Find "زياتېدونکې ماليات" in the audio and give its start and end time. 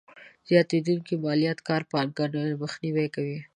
0.49-1.59